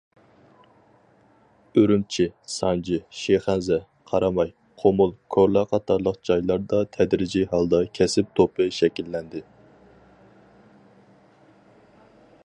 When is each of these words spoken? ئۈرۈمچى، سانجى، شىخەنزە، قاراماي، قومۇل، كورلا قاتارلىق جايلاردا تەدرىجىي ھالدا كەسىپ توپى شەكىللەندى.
ئۈرۈمچى، 1.79 2.23
سانجى، 2.53 2.97
شىخەنزە، 3.17 3.77
قاراماي، 4.13 4.53
قومۇل، 4.83 5.13
كورلا 5.35 5.63
قاتارلىق 5.75 6.17
جايلاردا 6.31 6.81
تەدرىجىي 6.99 7.47
ھالدا 7.53 7.83
كەسىپ 8.01 8.35
توپى 8.41 8.67
شەكىللەندى. 8.81 9.47